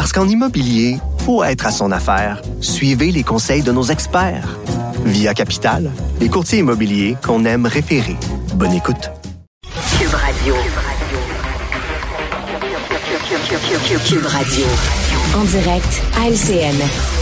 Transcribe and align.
Parce 0.00 0.14
qu'en 0.14 0.26
immobilier, 0.26 0.96
faut 1.26 1.44
être 1.44 1.66
à 1.66 1.70
son 1.70 1.92
affaire. 1.92 2.40
Suivez 2.62 3.12
les 3.12 3.22
conseils 3.22 3.60
de 3.60 3.70
nos 3.70 3.82
experts. 3.82 4.56
Via 5.04 5.34
Capital, 5.34 5.90
les 6.20 6.30
courtiers 6.30 6.60
immobiliers 6.60 7.18
qu'on 7.22 7.44
aime 7.44 7.66
référer. 7.66 8.16
Bonne 8.54 8.72
écoute. 8.72 9.10
Cube 9.98 10.14
Radio. 10.14 10.54
Cube 14.06 14.24
Radio. 14.24 14.64
En 15.38 15.44
direct 15.44 16.02
à. 16.16 17.19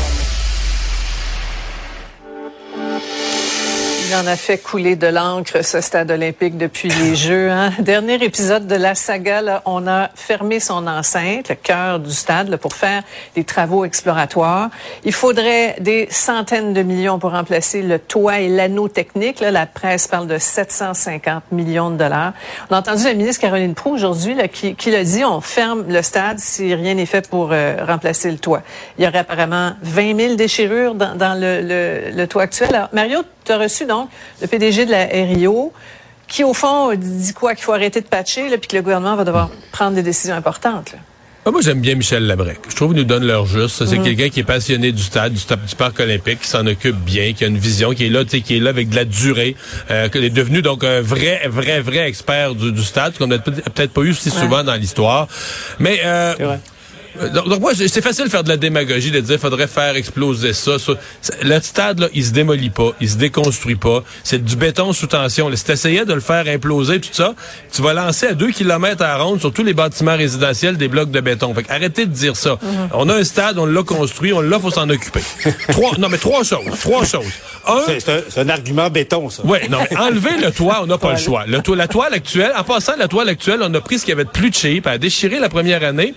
Il 4.11 4.15
en 4.15 4.27
a 4.27 4.37
fait 4.37 4.57
couler 4.57 4.97
de 4.97 5.07
l'encre 5.07 5.63
ce 5.63 5.83
stade 5.83 6.11
olympique 6.11 6.57
depuis 6.57 6.89
les 6.89 7.15
Jeux. 7.15 7.51
Hein? 7.51 7.73
Dernier 7.79 8.15
épisode 8.25 8.67
de 8.67 8.75
la 8.75 8.95
saga, 8.95 9.43
là, 9.43 9.63
on 9.67 9.87
a 9.87 10.09
fermé 10.15 10.61
son 10.61 10.87
enceinte, 10.87 11.51
le 11.51 11.55
cœur 11.57 12.01
du 12.01 12.11
stade, 12.11 12.49
là, 12.49 12.57
pour 12.57 12.73
faire 12.73 13.03
des 13.35 13.45
travaux 13.45 13.85
exploratoires. 13.85 14.71
Il 15.05 15.13
faudrait 15.13 15.77
des 15.81 16.09
centaines 16.11 16.73
de 16.73 16.83
millions 16.83 17.19
pour 17.19 17.33
remplacer 17.33 17.83
le 17.83 17.99
toit 17.99 18.41
et 18.41 18.49
l'anneau 18.49 18.89
technique. 18.89 19.41
Là, 19.41 19.51
la 19.51 19.67
presse 19.67 20.09
parle 20.09 20.27
de 20.27 20.39
750 20.39 21.53
millions 21.53 21.91
de 21.91 21.99
dollars. 21.99 22.33
On 22.71 22.77
a 22.77 22.79
entendu 22.79 23.05
la 23.05 23.13
ministre 23.13 23.43
Caroline 23.43 23.75
Proux 23.75 23.93
aujourd'hui 23.93 24.37
qui, 24.51 24.75
qui 24.75 24.91
l'a 24.91 25.05
dit, 25.05 25.23
on 25.23 25.43
ferme 25.43 25.85
le 25.87 26.01
stade 26.01 26.39
si 26.39 26.75
rien 26.75 26.95
n'est 26.95 27.05
fait 27.05 27.29
pour 27.29 27.51
euh, 27.53 27.77
remplacer 27.87 28.31
le 28.31 28.39
toit. 28.39 28.63
Il 28.99 29.05
y 29.05 29.07
aurait 29.07 29.19
apparemment 29.19 29.73
20 29.83 30.17
000 30.19 30.35
déchirures 30.37 30.95
dans, 30.95 31.15
dans 31.15 31.39
le, 31.39 31.61
le, 31.61 32.17
le 32.17 32.27
toit 32.27 32.45
actuel. 32.45 32.75
Alors, 32.75 32.89
Mario, 32.95 33.23
tu 33.49 33.53
as 33.53 33.59
reçu 33.59 33.87
donc 33.87 34.09
le 34.41 34.47
PDG 34.47 34.87
de 34.87 34.91
la 34.91 35.05
RIO 35.05 35.73
qui, 36.27 36.45
au 36.45 36.53
fond, 36.53 36.95
dit 36.95 37.33
quoi? 37.33 37.55
Qu'il 37.55 37.65
faut 37.65 37.73
arrêter 37.73 38.01
de 38.01 38.07
patcher, 38.07 38.49
là, 38.51 38.59
puis 38.59 38.69
que 38.69 38.77
le 38.77 38.83
gouvernement 38.83 39.17
va 39.17 39.25
devoir 39.25 39.51
prendre 39.73 39.95
des 39.95 40.03
décisions 40.03 40.35
importantes. 40.35 40.93
Là. 40.93 40.99
Ah, 41.47 41.51
moi, 41.51 41.63
j'aime 41.63 41.81
bien 41.81 41.95
Michel 41.95 42.27
Labrec. 42.27 42.59
Je 42.69 42.77
trouve 42.77 42.91
qu'il 42.91 42.99
nous 42.99 43.05
donne 43.05 43.25
leur 43.25 43.47
juste. 43.47 43.87
C'est 43.87 43.99
quelqu'un 44.01 44.29
qui 44.29 44.41
est 44.41 44.45
passionné 44.45 44.93
du 44.93 45.03
stade, 45.03 45.33
du, 45.33 45.41
du 45.41 45.77
parc 45.77 45.99
olympique, 45.99 46.41
qui 46.41 46.49
s'en 46.49 46.67
occupe 46.67 46.97
bien, 46.97 47.33
qui 47.33 47.45
a 47.45 47.47
une 47.47 47.57
vision, 47.57 47.95
qui 47.95 48.05
est 48.05 48.11
là, 48.11 48.27
qui 48.27 48.57
est 48.57 48.61
là 48.61 48.69
avec 48.69 48.91
de 48.91 48.97
la 48.97 49.07
durée, 49.07 49.57
euh, 49.91 50.11
qui 50.11 50.19
est 50.19 50.29
devenu 50.29 50.61
donc 50.61 50.85
un 50.85 51.01
vrai, 51.01 51.49
vrai, 51.49 51.81
vrai 51.81 52.07
expert 52.07 52.55
du, 52.55 52.71
du 52.73 52.83
stade, 52.83 53.17
qu'on 53.17 53.29
n'a 53.29 53.39
peut-être 53.39 53.93
pas 53.93 54.03
eu 54.03 54.13
si 54.13 54.29
souvent 54.29 54.63
dans 54.63 54.75
l'histoire. 54.75 55.27
Mais 55.79 56.01
euh, 56.05 56.35
donc, 57.33 57.49
donc, 57.49 57.61
moi, 57.61 57.73
c'est 57.75 58.03
facile 58.03 58.25
de 58.25 58.31
faire 58.31 58.45
de 58.45 58.49
la 58.49 58.57
démagogie, 58.57 59.11
de 59.11 59.21
dire 59.21 59.39
faudrait 59.39 59.67
faire 59.67 59.97
exploser 59.97 60.53
ça. 60.53 60.73
Le 61.43 61.61
stade, 61.61 62.01
là, 62.01 62.09
il 62.15 62.25
se 62.25 62.33
démolit 62.33 62.71
pas, 62.71 62.93
il 63.01 63.09
se 63.09 63.17
déconstruit 63.17 63.77
pas. 63.77 64.03
C'est 64.25 64.45
du 64.45 64.57
béton 64.57 64.93
sous 64.93 65.07
tension. 65.07 65.49
Là, 65.49 65.57
si 65.57 65.65
t'essayais 65.65 66.05
de 66.05 66.13
le 66.13 66.21
faire 66.21 66.47
imploser, 66.49 67.01
tout 67.01 67.09
ça, 67.13 67.35
tu 67.73 67.83
vas 67.83 67.95
lancer 67.95 68.29
à 68.29 68.35
deux 68.35 68.51
kilomètres 68.51 69.03
à 69.03 69.17
ronde 69.17 69.41
sur 69.41 69.53
tous 69.53 69.65
les 69.65 69.75
bâtiments 69.75 70.17
résidentiels 70.17 70.77
des 70.77 70.89
blocs 70.89 71.11
de 71.11 71.21
béton. 71.21 71.55
Fait 71.55 71.65
arrêtez 71.71 72.07
de 72.07 72.13
dire 72.13 72.37
ça. 72.37 72.59
On 72.93 73.09
a 73.09 73.15
un 73.15 73.25
stade, 73.25 73.59
on 73.59 73.67
l'a 73.67 73.83
construit, 73.83 74.33
on 74.33 74.41
l'a, 74.41 74.59
faut 74.59 74.71
s'en 74.71 74.89
occuper. 74.89 75.21
trois, 75.69 75.97
non, 75.99 76.09
mais 76.09 76.19
trois 76.19 76.43
choses. 76.43 76.65
Trois 76.81 77.05
choses. 77.05 77.27
Un, 77.67 77.81
c'est 77.87 78.09
un, 78.09 78.43
un, 78.43 78.49
argument 78.49 78.89
béton, 78.89 79.29
ça. 79.29 79.43
Oui, 79.45 79.59
non, 79.69 79.79
mais 79.91 79.97
enlever 79.97 80.39
le 80.43 80.51
toit, 80.51 80.81
on 80.83 80.87
n'a 80.87 80.99
pas 80.99 81.13
le 81.13 81.19
choix. 81.19 81.45
Le 81.47 81.59
la 81.75 81.89
toile 81.89 82.15
actuelle, 82.15 82.53
en 82.57 82.65
passant, 82.65 82.95
la 82.99 83.09
toile 83.09 83.29
actuelle, 83.29 83.61
on 83.63 83.73
a 83.75 83.81
pris 83.81 83.99
ce 83.99 84.05
qu'il 84.05 84.11
y 84.11 84.13
avait 84.13 84.25
de 84.25 84.31
plus 84.31 84.53
cheap, 84.53 84.87
à 84.87 84.99
déchirer 84.99 85.39
la 85.39 85.49
première 85.49 85.85
année. 85.85 86.15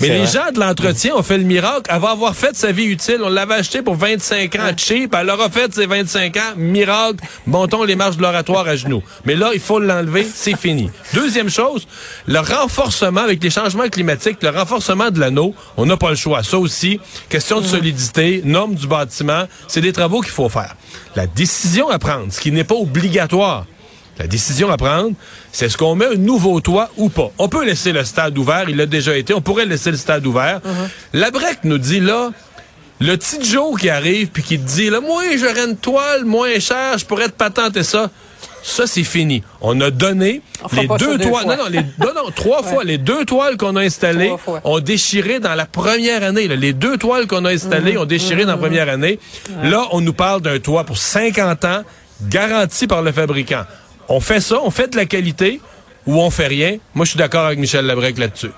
Mais 0.00 0.08
les 0.08 0.26
gens 0.26 0.50
de 0.52 0.60
l'entretien 0.60 1.14
ont 1.14 1.22
fait 1.22 1.38
le 1.38 1.44
miracle. 1.44 1.90
Elle 1.90 2.00
va 2.00 2.10
avoir 2.10 2.34
fait 2.34 2.56
sa 2.56 2.72
vie 2.72 2.84
utile. 2.84 3.18
On 3.22 3.28
l'avait 3.28 3.54
acheté 3.54 3.82
pour 3.82 3.96
25 3.96 4.56
ans 4.56 4.70
cheap. 4.76 5.14
Elle 5.18 5.30
aura 5.30 5.48
fait 5.50 5.72
ses 5.72 5.86
25 5.86 6.36
ans. 6.36 6.40
Miracle. 6.56 7.24
Montons 7.46 7.84
les 7.84 7.96
marches 7.96 8.16
de 8.16 8.22
l'oratoire 8.22 8.66
à 8.66 8.76
genoux. 8.76 9.02
Mais 9.24 9.34
là, 9.34 9.50
il 9.54 9.60
faut 9.60 9.78
l'enlever. 9.78 10.26
C'est 10.32 10.56
fini. 10.56 10.90
Deuxième 11.12 11.50
chose, 11.50 11.86
le 12.26 12.38
renforcement 12.38 13.20
avec 13.20 13.42
les 13.42 13.50
changements 13.50 13.88
climatiques, 13.88 14.42
le 14.42 14.50
renforcement 14.50 15.10
de 15.10 15.20
l'anneau, 15.20 15.54
on 15.76 15.86
n'a 15.86 15.96
pas 15.96 16.10
le 16.10 16.16
choix. 16.16 16.42
Ça 16.42 16.58
aussi, 16.58 17.00
question 17.28 17.60
de 17.60 17.66
solidité, 17.66 18.42
normes 18.44 18.74
du 18.74 18.86
bâtiment, 18.86 19.44
c'est 19.68 19.80
des 19.80 19.92
travaux 19.92 20.20
qu'il 20.20 20.32
faut 20.32 20.48
faire. 20.48 20.74
La 21.16 21.26
décision 21.26 21.88
à 21.88 21.98
prendre, 21.98 22.32
ce 22.32 22.40
qui 22.40 22.50
n'est 22.50 22.64
pas 22.64 22.74
obligatoire, 22.74 23.66
la 24.18 24.26
décision 24.26 24.70
à 24.70 24.76
prendre, 24.76 25.12
c'est 25.52 25.66
est-ce 25.66 25.76
qu'on 25.76 25.94
met 25.94 26.06
un 26.06 26.14
nouveau 26.14 26.60
toit 26.60 26.90
ou 26.96 27.08
pas. 27.08 27.30
On 27.38 27.48
peut 27.48 27.64
laisser 27.64 27.92
le 27.92 28.04
stade 28.04 28.36
ouvert, 28.38 28.68
il 28.68 28.80
a 28.80 28.86
déjà 28.86 29.16
été, 29.16 29.34
on 29.34 29.40
pourrait 29.40 29.66
laisser 29.66 29.90
le 29.90 29.96
stade 29.96 30.26
ouvert. 30.26 30.60
La 31.12 31.30
BREC 31.30 31.64
nous 31.64 31.78
dit 31.78 32.00
là, 32.00 32.30
le 33.00 33.16
petit 33.16 33.44
Joe 33.44 33.78
qui 33.78 33.90
arrive 33.90 34.28
puis 34.28 34.42
qui 34.42 34.58
te 34.58 34.66
dit, 34.66 34.88
là, 34.88 35.00
moi, 35.00 35.22
j'aurais 35.36 35.68
une 35.68 35.76
toile 35.76 36.24
moins 36.24 36.58
chère, 36.60 36.96
je 36.96 37.04
pourrais 37.04 37.26
te 37.26 37.34
patenter 37.34 37.82
ça. 37.82 38.10
Ça, 38.62 38.86
c'est 38.86 39.04
fini. 39.04 39.42
On 39.60 39.78
a 39.82 39.90
donné 39.90 40.40
les 40.72 40.88
deux 40.98 41.18
toiles. 41.18 41.46
Non, 41.46 41.56
non, 41.56 41.68
les, 41.68 41.80
non, 41.98 42.14
non, 42.14 42.30
trois 42.34 42.62
ouais. 42.64 42.68
fois. 42.68 42.84
Les 42.84 42.96
deux 42.96 43.26
toiles 43.26 43.58
qu'on 43.58 43.76
a 43.76 43.82
installées 43.82 44.34
ont 44.64 44.80
déchiré 44.80 45.38
dans 45.38 45.54
la 45.54 45.66
première 45.66 46.22
année. 46.22 46.48
Là. 46.48 46.56
Les 46.56 46.72
deux 46.72 46.96
toiles 46.96 47.26
qu'on 47.26 47.44
a 47.44 47.52
installées 47.52 47.92
mmh, 47.92 48.00
ont 48.00 48.04
déchiré 48.06 48.44
mmh, 48.44 48.46
dans 48.46 48.52
la 48.52 48.58
première 48.58 48.88
année. 48.88 49.18
Ouais. 49.50 49.68
Là, 49.68 49.86
on 49.90 50.00
nous 50.00 50.14
parle 50.14 50.40
d'un 50.40 50.58
toit 50.60 50.84
pour 50.84 50.96
50 50.96 51.64
ans, 51.66 51.82
garanti 52.22 52.86
par 52.86 53.02
le 53.02 53.12
fabricant. 53.12 53.64
On 54.08 54.20
fait 54.20 54.40
ça, 54.40 54.56
on 54.62 54.70
fait 54.70 54.88
de 54.88 54.96
la 54.96 55.06
qualité 55.06 55.60
ou 56.06 56.20
on 56.20 56.30
fait 56.30 56.46
rien. 56.46 56.78
Moi, 56.94 57.04
je 57.04 57.10
suis 57.10 57.18
d'accord 57.18 57.46
avec 57.46 57.58
Michel 57.58 57.86
Labrec 57.86 58.18
là-dessus. 58.18 58.52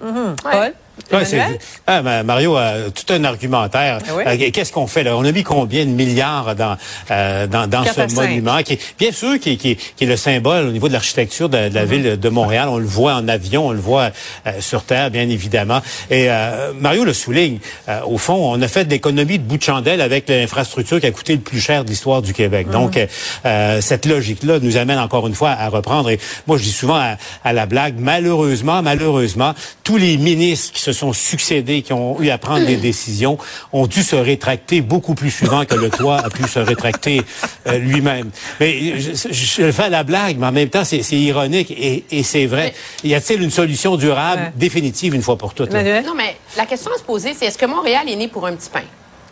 Mmh. 0.00 0.34
Paul? 0.42 0.74
Ouais, 1.12 1.58
ah, 1.86 2.02
ben, 2.02 2.22
Mario 2.24 2.56
a 2.56 2.90
tout 2.92 3.12
un 3.12 3.22
argumentaire. 3.24 3.98
Ah 4.08 4.12
oui? 4.16 4.24
euh, 4.26 4.50
Qu'est-ce 4.52 4.72
qu'on 4.72 4.86
fait 4.86 5.04
là? 5.04 5.16
On 5.16 5.24
a 5.24 5.30
mis 5.30 5.44
combien 5.44 5.84
de 5.84 5.90
milliards 5.90 6.56
dans 6.56 6.76
euh, 7.10 7.46
dans, 7.46 7.66
dans 7.68 7.84
ce 7.84 8.14
monument 8.14 8.62
qui 8.62 8.72
est 8.74 8.80
bien 8.98 9.12
sûr 9.12 9.38
qui 9.38 9.52
est, 9.52 9.56
qui, 9.56 9.70
est, 9.72 9.76
qui 9.96 10.04
est 10.04 10.06
le 10.06 10.16
symbole 10.16 10.66
au 10.66 10.72
niveau 10.72 10.88
de 10.88 10.94
l'architecture 10.94 11.48
de, 11.48 11.68
de, 11.68 11.74
la 11.74 11.84
mm 11.84 11.88
-hmm. 11.88 11.90
ville 11.90 12.20
de 12.20 12.28
Montréal. 12.28 12.68
On 12.68 12.78
le 12.78 12.86
voit 12.86 13.14
en 13.14 13.28
avion, 13.28 13.68
on 13.68 13.72
le 13.72 13.80
voit 13.80 14.10
euh, 14.46 14.60
sur 14.60 14.82
terre, 14.84 15.10
bien 15.10 15.28
évidemment. 15.28 15.80
Et 16.10 16.24
euh, 16.30 16.72
Mario 16.80 17.04
le 17.04 17.12
souligne. 17.14 17.58
Euh, 17.88 18.00
au 18.14 18.18
fond, 18.18 18.38
on 18.54 18.60
a 18.62 18.68
fait 18.68 18.84
de 18.86 18.90
l'économie 18.90 19.38
de 19.38 19.44
bout 19.44 19.58
de 19.58 19.62
chandelle 19.62 20.00
avec 20.00 20.28
l'infrastructure 20.28 20.98
qui 21.00 21.06
a 21.06 21.10
coûté 21.12 21.34
le 21.34 21.42
plus 21.50 21.60
cher 21.60 21.84
de 21.84 21.90
l'histoire 21.90 22.22
du 22.22 22.32
Québec. 22.32 22.66
Mm 22.66 22.70
-hmm. 22.70 22.80
Donc 22.80 22.92
euh, 22.96 23.80
cette 23.80 24.06
logique-là 24.06 24.54
nous 24.66 24.76
amène 24.82 24.98
encore 25.06 25.26
une 25.30 25.34
fois 25.40 25.52
à 25.64 25.68
reprendre. 25.68 26.08
Et 26.10 26.18
moi, 26.46 26.56
je 26.58 26.64
dis 26.68 26.76
souvent 26.82 27.00
à, 27.10 27.12
à 27.44 27.52
la 27.52 27.66
blague, 27.66 27.94
malheureusement, 27.98 28.78
malheureusement, 28.82 29.52
tous 29.84 29.98
les 29.98 30.16
ministres 30.30 30.72
qui 30.74 30.82
se 30.86 30.92
sont 30.92 31.12
succédés, 31.12 31.82
qui 31.82 31.92
ont 31.92 32.20
eu 32.20 32.30
à 32.30 32.38
prendre 32.38 32.64
des 32.64 32.76
décisions, 32.76 33.38
ont 33.72 33.86
dû 33.86 34.02
se 34.02 34.16
rétracter 34.16 34.80
beaucoup 34.80 35.14
plus 35.14 35.30
souvent 35.30 35.64
que 35.64 35.74
le 35.74 35.90
toit 35.90 36.18
a 36.18 36.30
pu 36.30 36.44
se 36.44 36.60
rétracter 36.60 37.22
euh, 37.66 37.78
lui-même. 37.78 38.30
Mais 38.60 39.00
je, 39.00 39.12
je, 39.30 39.62
le 39.62 39.72
fais 39.72 39.84
à 39.84 39.88
la 39.88 40.04
blague, 40.04 40.36
mais 40.38 40.46
en 40.46 40.52
même 40.52 40.68
temps, 40.68 40.84
c'est 40.84 41.00
ironique 41.12 41.70
et, 41.72 42.04
et 42.10 42.22
c'est 42.22 42.46
vrai. 42.46 42.72
Y 43.02 43.14
a-t-il 43.14 43.42
une 43.42 43.50
solution 43.50 43.96
durable, 43.96 44.42
ouais. 44.42 44.52
définitive, 44.54 45.14
une 45.14 45.22
fois 45.22 45.36
pour 45.36 45.54
toutes? 45.54 45.72
Là? 45.72 46.02
Non, 46.02 46.14
mais 46.14 46.36
la 46.56 46.66
question 46.66 46.92
à 46.94 46.98
se 46.98 47.02
poser, 47.02 47.34
c'est 47.36 47.46
est-ce 47.46 47.58
que 47.58 47.66
Montréal 47.66 48.08
est 48.08 48.16
né 48.16 48.28
pour 48.28 48.46
un 48.46 48.54
petit 48.54 48.70
pain? 48.70 48.84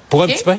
Pour 0.08 0.20
okay? 0.20 0.32
un 0.32 0.34
petit 0.34 0.44
pain? 0.44 0.58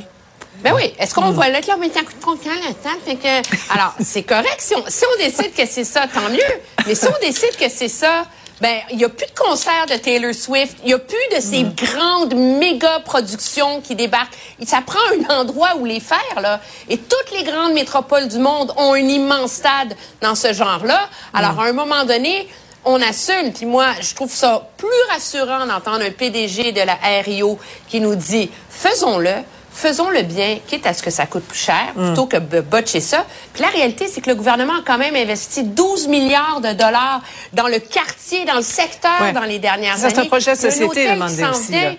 Ben 0.63 0.73
oui. 0.73 0.94
Est-ce 0.97 1.13
qu'on 1.13 1.31
mmh. 1.31 1.35
va 1.35 1.50
là, 1.50 1.59
là, 1.59 1.75
on 1.78 1.81
est 1.84 1.97
en 1.97 2.03
coup 2.05 2.35
de 2.35 2.44
temps? 2.44 2.89
Fait 3.05 3.16
que... 3.16 3.73
Alors, 3.73 3.94
c'est 4.00 4.23
correct. 4.23 4.59
Si 4.59 4.73
on, 4.75 4.84
si 4.88 5.03
on 5.05 5.23
décide 5.23 5.53
que 5.53 5.66
c'est 5.67 5.84
ça, 5.84 6.07
tant 6.07 6.29
mieux. 6.29 6.39
Mais 6.88 6.95
si 6.95 7.05
on 7.07 7.25
décide 7.25 7.55
que 7.59 7.69
c'est 7.69 7.89
ça, 7.89 8.25
ben 8.61 8.79
il 8.91 8.99
y 8.99 9.05
a 9.05 9.09
plus 9.09 9.27
de 9.27 9.38
concerts 9.38 9.85
de 9.89 9.95
Taylor 9.95 10.33
Swift, 10.33 10.77
il 10.83 10.91
y 10.91 10.93
a 10.93 10.99
plus 10.99 11.35
de 11.35 11.41
ces 11.41 11.63
mmh. 11.63 11.75
grandes 11.75 12.35
méga 12.35 12.99
productions 13.02 13.81
qui 13.81 13.96
débarquent. 13.96 14.34
Ça 14.66 14.81
prend 14.85 14.99
un 15.13 15.41
endroit 15.41 15.75
où 15.78 15.85
les 15.85 15.99
faire 15.99 16.41
là. 16.41 16.61
Et 16.90 16.97
toutes 16.97 17.31
les 17.37 17.43
grandes 17.43 17.73
métropoles 17.73 18.28
du 18.28 18.40
monde 18.40 18.73
ont 18.78 18.93
un 18.93 18.97
immense 18.97 19.53
stade 19.53 19.96
dans 20.22 20.35
ce 20.35 20.53
genre-là. 20.53 21.09
Alors 21.34 21.53
mmh. 21.53 21.59
à 21.59 21.63
un 21.63 21.73
moment 21.73 22.05
donné, 22.05 22.47
on 22.85 23.02
assume. 23.02 23.52
Puis 23.53 23.66
moi, 23.66 23.87
je 23.99 24.13
trouve 24.16 24.31
ça 24.31 24.67
plus 24.78 24.87
rassurant 25.09 25.66
d'entendre 25.66 26.03
un 26.05 26.11
PDG 26.11 26.72
de 26.72 26.81
la 26.81 26.96
RIO 27.22 27.59
qui 27.87 27.99
nous 27.99 28.16
dit 28.16 28.49
faisons-le 28.69 29.34
faisons 29.75 30.09
le 30.09 30.22
bien, 30.22 30.59
quitte 30.66 30.87
à 30.87 30.93
ce 30.93 31.03
que 31.03 31.11
ça 31.11 31.25
coûte 31.25 31.43
plus 31.43 31.59
cher, 31.59 31.93
mm. 31.95 32.05
plutôt 32.05 32.25
que 32.25 32.37
de 32.37 32.61
botcher 32.61 33.01
ça. 33.01 33.25
Puis 33.53 33.61
la 33.61 33.69
réalité, 33.69 34.07
c'est 34.07 34.22
que 34.22 34.29
le 34.29 34.35
gouvernement 34.35 34.73
a 34.73 34.83
quand 34.85 34.97
même 34.97 35.16
investi 35.16 35.63
12 35.63 36.07
milliards 36.07 36.61
de 36.61 36.72
dollars 36.72 37.22
dans 37.53 37.67
le 37.67 37.79
quartier, 37.79 38.45
dans 38.45 38.55
le 38.55 38.61
secteur 38.61 39.22
ouais. 39.22 39.33
dans 39.33 39.43
les 39.43 39.59
dernières 39.59 39.97
ça, 39.97 40.05
années. 40.05 40.16
C'est 40.16 40.22
un 40.22 40.25
projet 40.25 40.53
de 40.53 40.59
société, 40.59 41.07
donné. 41.07 41.45
Aussi, 41.45 41.75
à 41.75 41.89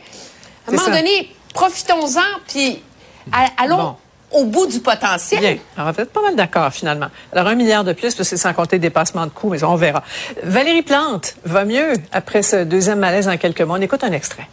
un 0.68 0.72
moment 0.72 0.86
donné, 0.86 1.30
profitons-en, 1.52 2.40
puis 2.48 2.82
allons... 3.58 3.76
Bon 3.76 3.96
au 4.32 4.44
bout 4.44 4.66
du 4.66 4.80
potentiel. 4.80 5.40
Bien. 5.40 5.56
Alors, 5.76 5.88
on 5.88 5.92
va 5.92 6.02
être 6.02 6.12
pas 6.12 6.20
mal 6.20 6.34
d'accord, 6.34 6.72
finalement. 6.72 7.06
Alors, 7.32 7.46
un 7.46 7.54
milliard 7.54 7.84
de 7.84 7.92
plus, 7.92 8.10
c'est 8.22 8.36
sans 8.36 8.52
compter 8.52 8.76
le 8.76 8.80
dépassement 8.80 9.24
de 9.24 9.30
coûts, 9.30 9.48
mais 9.48 9.62
on 9.62 9.76
verra. 9.76 10.02
Valérie 10.42 10.82
Plante 10.82 11.36
va 11.44 11.64
mieux 11.64 11.92
après 12.12 12.42
ce 12.42 12.64
deuxième 12.64 12.98
malaise 12.98 13.28
en 13.28 13.36
quelques 13.36 13.62
mois. 13.62 13.78
On 13.78 13.80
écoute 13.80 14.02
un 14.04 14.12
extrait. 14.12 14.48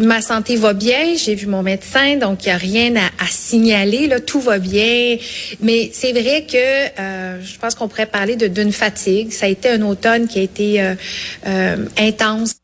Ma 0.00 0.20
santé 0.20 0.56
va 0.56 0.72
bien, 0.72 1.14
j'ai 1.16 1.34
vu 1.34 1.46
mon 1.46 1.62
médecin, 1.62 2.16
donc 2.16 2.44
il 2.44 2.48
n'y 2.48 2.54
a 2.54 2.56
rien 2.56 2.96
à, 2.96 3.06
à, 3.22 3.26
signaler, 3.28 4.08
là, 4.08 4.20
tout 4.20 4.40
va 4.40 4.58
bien. 4.58 5.16
Mais 5.60 5.90
c'est 5.92 6.12
vrai 6.12 6.44
que 6.44 7.00
euh, 7.00 7.40
je 7.40 7.58
pense 7.58 7.74
qu'on 7.74 7.88
pourrait 7.88 8.06
parler 8.06 8.36
d'une 8.36 8.72
fatigue. 8.72 9.32
Ça 9.32 9.46
a 9.46 9.48
été 9.48 9.70
un 9.70 9.82
automne 9.82 10.26
qui 10.26 10.40
a 10.40 10.42
été 10.42 10.82
euh, 10.82 10.94
euh, 11.46 11.86
intense. 11.98 12.56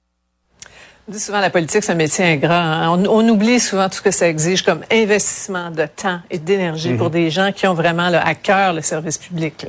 On 1.08 1.12
dit 1.12 1.20
souvent 1.20 1.40
la 1.40 1.50
politique, 1.50 1.82
c'est 1.84 1.92
un 1.92 1.96
métier 1.96 2.24
ingrat. 2.24 2.60
Hein? 2.60 2.90
On, 2.90 3.06
on, 3.06 3.28
oublie 3.28 3.60
souvent 3.60 3.88
tout 3.88 3.96
ce 3.96 4.02
que 4.02 4.10
ça 4.10 4.28
exige 4.28 4.62
comme 4.62 4.82
investissement 4.90 5.70
de 5.70 5.86
temps 5.86 6.20
et 6.30 6.38
d'énergie 6.38 6.90
mm 6.90 6.94
-hmm. 6.94 6.98
pour 6.98 7.10
des 7.10 7.30
gens 7.30 7.52
qui 7.52 7.66
ont 7.66 7.74
vraiment 7.74 8.08
là, 8.08 8.20
à 8.26 8.34
cœur 8.34 8.72
le 8.72 8.82
service 8.82 9.18
public. 9.18 9.54
Là 9.62 9.68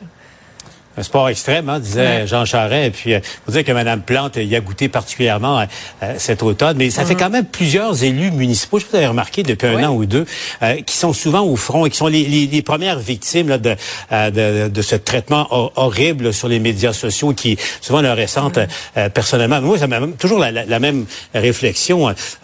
un 0.97 1.03
sport 1.03 1.29
extrême, 1.29 1.69
hein, 1.69 1.79
disait. 1.79 2.27
Jean 2.27 2.45
Charest. 2.45 2.87
Et 2.87 2.91
puis, 2.91 3.09
il 3.11 3.15
euh, 3.15 3.19
faut 3.45 3.51
dire 3.51 3.63
que 3.63 3.71
Mme 3.71 4.01
Plante 4.01 4.37
y 4.37 4.55
a 4.55 4.59
goûté 4.59 4.89
particulièrement 4.89 5.59
euh, 5.59 5.65
euh, 6.03 6.13
cet 6.17 6.43
automne. 6.43 6.77
Mais 6.77 6.89
ça 6.89 7.01
mm 7.01 7.05
-hmm. 7.05 7.07
fait 7.07 7.15
quand 7.15 7.29
même 7.29 7.45
plusieurs 7.45 8.03
élus 8.03 8.31
municipaux, 8.31 8.79
je 8.79 8.85
vous 8.89 8.95
avez 8.95 9.07
remarqué 9.07 9.43
depuis 9.43 9.67
un 9.67 9.83
an 9.89 9.93
ou 9.93 10.05
deux, 10.05 10.25
euh, 10.61 10.75
qui 10.81 10.95
sont 10.97 11.13
souvent 11.13 11.41
au 11.41 11.55
front 11.55 11.85
et 11.85 11.89
qui 11.89 11.97
sont 11.97 12.07
les, 12.07 12.25
les, 12.25 12.45
les 12.47 12.61
premières 12.61 12.99
victimes 12.99 13.49
là, 13.49 13.57
de, 13.57 13.75
de, 14.11 14.69
de, 14.69 14.81
ce 14.81 14.95
traitement 14.95 15.47
horrible 15.75 16.33
sur 16.33 16.47
les 16.47 16.59
médias 16.59 16.93
sociaux 16.93 17.33
qui 17.33 17.57
souvent 17.81 18.01
leur 18.01 18.17
ressentent 18.17 18.57
mm 18.57 18.67
-hmm. 18.95 19.09
personnellement. 19.09 19.61
Moi, 19.61 19.77
ça 19.77 19.87
m'a 19.87 19.99
toujours 20.23 20.39
la, 20.39 20.51
la, 20.51 20.63
la, 20.73 20.79
même 20.79 21.05
réflexion. 21.33 21.97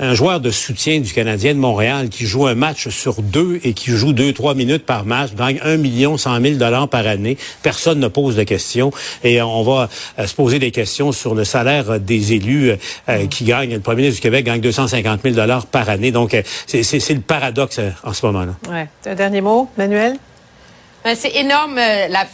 Un 0.09 0.13
joueur 0.19 0.39
de 0.47 0.51
soutien 0.51 0.95
du 0.99 1.11
Canadien 1.19 1.53
de 1.53 1.59
Montréal 1.59 2.09
qui 2.09 2.25
joue 2.31 2.45
un 2.47 2.55
match 2.67 2.81
sur 3.03 3.15
deux 3.37 3.53
et 3.67 3.71
qui 3.79 3.89
joue 4.01 4.13
deux, 4.13 4.31
trois 4.33 4.55
minutes 4.61 4.85
par 4.93 5.03
match, 5.05 5.29
gagne 5.41 5.59
un 5.73 5.77
million 5.77 6.13
cent 6.17 6.37
mille 6.45 6.57
dollars 6.57 6.87
par 6.95 7.05
année. 7.15 7.35
Personne 7.69 7.99
ne 7.99 8.09
pose 8.19 8.38
de 8.39 8.43
questions 8.43 8.91
et 9.23 9.41
on 9.41 9.63
va 9.63 9.89
euh, 10.17 10.27
se 10.27 10.33
poser 10.33 10.59
des 10.59 10.71
questions 10.71 11.11
sur 11.11 11.35
le 11.35 11.43
salaire 11.45 11.99
des 11.99 12.33
élus 12.33 12.71
euh, 12.71 13.27
qui 13.27 13.43
gagnent. 13.43 13.73
Le 13.73 13.79
premier 13.79 14.03
ministre 14.03 14.21
du 14.21 14.21
Québec 14.21 14.45
gagne 14.45 14.61
250 14.61 15.21
000 15.23 15.35
dollars 15.35 15.65
par 15.65 15.89
année. 15.89 16.11
Donc, 16.11 16.33
euh, 16.33 16.41
c'est 16.67 17.13
le 17.13 17.21
paradoxe 17.21 17.79
en 18.03 18.13
ce 18.13 18.25
moment-là. 18.27 18.53
Ouais. 18.69 18.87
Un 19.05 19.15
dernier 19.15 19.41
mot, 19.41 19.69
Manuel? 19.77 20.17
Ben, 21.03 21.15
c'est 21.15 21.35
énorme 21.35 21.75
la, 21.75 22.25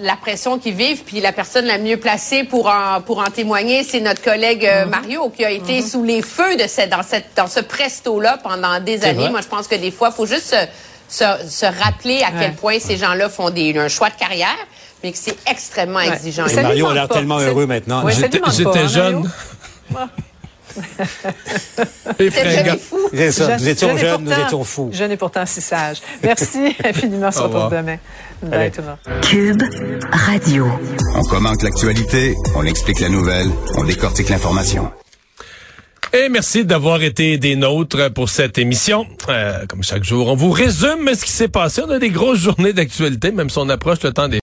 la 0.00 0.16
pression 0.16 0.58
qu'ils 0.58 0.74
vivent, 0.74 1.02
puis 1.04 1.20
la 1.20 1.32
personne 1.32 1.66
la 1.66 1.78
mieux 1.78 1.96
placée 1.96 2.44
pour 2.44 2.66
en, 2.66 3.00
pour 3.00 3.18
en 3.18 3.30
témoigner, 3.30 3.84
c'est 3.84 4.00
notre 4.00 4.22
collègue 4.22 4.64
mm 4.64 4.84
-hmm. 4.84 4.88
Mario, 4.88 5.30
qui 5.36 5.44
a 5.44 5.50
été 5.50 5.74
mm 5.80 5.84
-hmm. 5.84 5.90
sous 5.90 6.04
les 6.04 6.22
feux 6.22 6.54
de 6.62 6.66
cette, 6.74 6.90
dans, 6.90 7.06
cette, 7.12 7.30
dans 7.36 7.48
ce 7.56 7.60
presto-là 7.60 8.38
pendant 8.48 8.74
des 8.80 8.98
années. 9.04 9.22
Vrai. 9.28 9.30
Moi, 9.36 9.42
je 9.46 9.48
pense 9.54 9.66
que 9.70 9.76
des 9.86 9.90
fois, 9.96 10.08
il 10.12 10.16
faut 10.18 10.30
juste 10.34 10.48
se, 10.54 10.62
se, 11.18 11.28
se 11.60 11.66
rappeler 11.84 12.18
à 12.22 12.30
ouais. 12.30 12.38
quel 12.40 12.54
point 12.62 12.78
ces 12.88 12.96
gens-là 13.02 13.28
font 13.28 13.50
des, 13.58 13.68
un 13.86 13.88
choix 13.96 14.10
de 14.14 14.18
carrière 14.24 14.62
mais 15.02 15.12
que 15.12 15.18
c'est 15.18 15.36
extrêmement 15.48 15.98
ouais. 15.98 16.08
exigeant. 16.08 16.46
Et 16.46 16.62
Mario 16.62 16.86
a 16.88 16.94
l'air 16.94 17.08
tellement 17.08 17.38
heureux 17.38 17.66
maintenant. 17.66 18.04
Ouais, 18.04 18.12
J'étais 18.12 18.88
jeune. 18.88 19.30
C'est 23.14 23.32
ça. 23.32 23.56
Nous 23.58 23.68
étions 23.68 23.96
jeunes, 23.96 24.24
nous 24.24 24.32
étions 24.32 24.64
fous. 24.64 24.90
Jeune 24.92 25.12
et 25.12 25.16
pourtant 25.16 25.44
si 25.46 25.60
sage. 25.60 25.98
Merci 26.22 26.74
infiniment. 26.84 27.28
On 27.28 27.32
se 27.32 27.40
retrouve 27.40 27.70
demain. 27.70 27.98
Bye 28.42 28.70
tout 28.70 28.80
le 28.80 28.88
monde. 28.88 29.20
Cube 29.22 29.62
Radio. 30.10 30.66
On 31.14 31.22
commente 31.22 31.62
l'actualité, 31.62 32.34
on 32.56 32.64
explique 32.64 33.00
la 33.00 33.08
nouvelle, 33.08 33.48
on 33.76 33.84
décortique 33.84 34.30
l'information. 34.30 34.90
Et 36.14 36.28
merci 36.28 36.64
d'avoir 36.64 37.02
été 37.02 37.38
des 37.38 37.56
nôtres 37.56 38.12
pour 38.12 38.28
cette 38.28 38.58
émission. 38.58 39.06
Euh, 39.28 39.64
comme 39.66 39.82
chaque 39.82 40.04
jour, 40.04 40.28
on 40.28 40.34
vous 40.34 40.50
résume 40.50 41.08
ce 41.14 41.24
qui 41.24 41.30
s'est 41.30 41.48
passé. 41.48 41.82
On 41.86 41.90
a 41.90 41.98
des 41.98 42.10
grosses 42.10 42.40
journées 42.40 42.72
d'actualité, 42.72 43.30
même 43.30 43.48
si 43.48 43.58
on 43.58 43.68
approche 43.68 44.02
le 44.02 44.12
temps 44.12 44.28
des 44.28 44.40